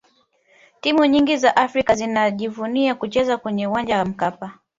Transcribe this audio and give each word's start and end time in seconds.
timu 0.81 1.05
nyingi 1.05 1.37
za 1.37 1.55
afrika 1.55 1.95
zinajivunia 1.95 2.95
kucheza 2.95 3.37
kwenye 3.37 3.67
uwanja 3.67 3.97
wa 3.97 4.05
mkapa 4.05 4.53